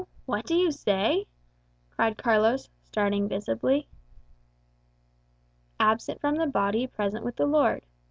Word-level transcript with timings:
What 0.25 0.47
do 0.47 0.55
you 0.55 0.71
say?" 0.71 1.27
cried 1.91 2.17
Carlos, 2.17 2.69
starting 2.85 3.29
visibly. 3.29 3.87
"'Absent 5.79 6.19
from 6.19 6.37
the 6.37 6.47
body, 6.47 6.87
present 6.87 7.23
with 7.23 7.35
the 7.35 7.45
Lord. 7.45 7.85